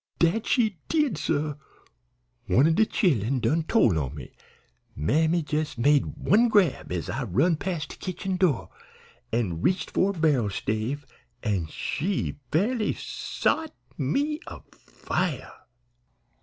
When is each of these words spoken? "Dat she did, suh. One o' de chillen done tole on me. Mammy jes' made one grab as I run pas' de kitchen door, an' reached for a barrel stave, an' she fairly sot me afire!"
"Dat 0.17 0.47
she 0.47 0.79
did, 0.89 1.15
suh. 1.19 1.57
One 2.47 2.67
o' 2.67 2.71
de 2.71 2.87
chillen 2.87 3.39
done 3.39 3.61
tole 3.61 3.99
on 3.99 4.15
me. 4.15 4.31
Mammy 4.95 5.45
jes' 5.47 5.77
made 5.77 6.15
one 6.17 6.47
grab 6.49 6.91
as 6.91 7.07
I 7.07 7.21
run 7.25 7.55
pas' 7.55 7.85
de 7.85 7.97
kitchen 7.97 8.35
door, 8.35 8.71
an' 9.31 9.61
reached 9.61 9.91
for 9.91 10.09
a 10.09 10.13
barrel 10.13 10.49
stave, 10.49 11.05
an' 11.43 11.67
she 11.67 12.39
fairly 12.51 12.95
sot 12.95 13.75
me 13.95 14.39
afire!" 14.47 15.51